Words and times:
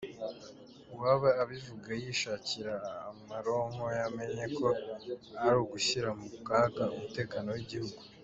Uwaba 0.93 1.29
abivuga 1.41 1.89
yishakira 2.01 2.73
amaronko 3.09 3.83
amenye 4.07 4.45
ko 4.57 4.67
ari 5.43 5.55
ugushyira 5.63 6.09
mu 6.17 6.25
mukaga 6.33 6.83
umutekano 6.95 7.47
w’igihugu". 7.51 7.99